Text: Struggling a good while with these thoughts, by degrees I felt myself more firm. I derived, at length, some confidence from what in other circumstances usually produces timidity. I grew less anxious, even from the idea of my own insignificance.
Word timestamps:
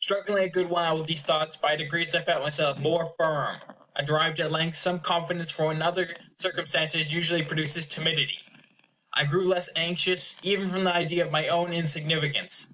Struggling 0.00 0.42
a 0.42 0.48
good 0.48 0.68
while 0.68 0.98
with 0.98 1.06
these 1.06 1.20
thoughts, 1.22 1.56
by 1.56 1.76
degrees 1.76 2.12
I 2.12 2.20
felt 2.20 2.42
myself 2.42 2.76
more 2.76 3.14
firm. 3.16 3.60
I 3.94 4.02
derived, 4.02 4.40
at 4.40 4.50
length, 4.50 4.76
some 4.76 4.98
confidence 4.98 5.52
from 5.52 5.66
what 5.66 5.76
in 5.76 5.82
other 5.82 6.16
circumstances 6.34 7.12
usually 7.12 7.44
produces 7.44 7.86
timidity. 7.86 8.40
I 9.14 9.26
grew 9.26 9.46
less 9.46 9.70
anxious, 9.76 10.34
even 10.42 10.70
from 10.70 10.82
the 10.82 10.92
idea 10.92 11.24
of 11.24 11.30
my 11.30 11.46
own 11.46 11.72
insignificance. 11.72 12.72